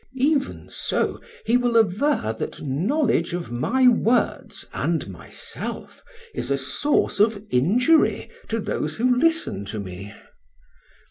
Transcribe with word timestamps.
Even 0.15 0.67
so 0.67 1.21
he 1.45 1.57
will 1.57 1.77
aver 1.77 2.33
that 2.39 2.59
knowledge 2.59 3.35
of 3.35 3.51
my 3.51 3.87
words 3.87 4.65
and 4.73 5.07
myself 5.07 6.03
is 6.33 6.49
a 6.49 6.57
source 6.57 7.19
of 7.19 7.43
injury 7.51 8.31
to 8.49 8.59
those 8.59 8.97
who 8.97 9.15
listen 9.15 9.63
to 9.65 9.79
me. 9.79 10.11